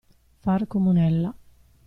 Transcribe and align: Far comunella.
Far 0.43 0.65
comunella. 0.65 1.31